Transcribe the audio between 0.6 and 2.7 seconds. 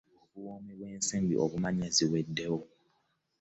bw'ensimbi obumanya ziweddewo.